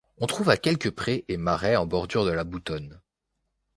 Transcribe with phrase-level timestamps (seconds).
[0.17, 2.99] On trouve quelques prés et marais en bordure de la Boutonne.